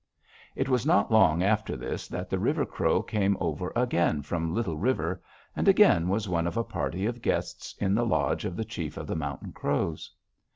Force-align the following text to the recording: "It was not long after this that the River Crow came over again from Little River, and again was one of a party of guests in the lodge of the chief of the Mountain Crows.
"It 0.55 0.67
was 0.67 0.83
not 0.83 1.11
long 1.11 1.43
after 1.43 1.77
this 1.77 2.07
that 2.07 2.27
the 2.27 2.39
River 2.39 2.65
Crow 2.65 3.03
came 3.03 3.37
over 3.39 3.71
again 3.75 4.23
from 4.23 4.51
Little 4.51 4.75
River, 4.79 5.21
and 5.55 5.67
again 5.67 6.07
was 6.09 6.27
one 6.27 6.47
of 6.47 6.57
a 6.57 6.63
party 6.63 7.05
of 7.05 7.21
guests 7.21 7.75
in 7.77 7.93
the 7.93 8.03
lodge 8.03 8.43
of 8.43 8.55
the 8.55 8.65
chief 8.65 8.97
of 8.97 9.05
the 9.05 9.15
Mountain 9.15 9.51
Crows. 9.51 10.11